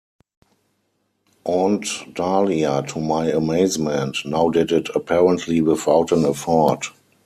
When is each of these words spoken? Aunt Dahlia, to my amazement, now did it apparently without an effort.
Aunt 1.45 1.85
Dahlia, 2.15 2.81
to 2.87 2.99
my 2.99 3.27
amazement, 3.29 4.17
now 4.25 4.49
did 4.49 4.71
it 4.71 4.89
apparently 4.95 5.61
without 5.61 6.11
an 6.11 6.25
effort. 6.25 6.87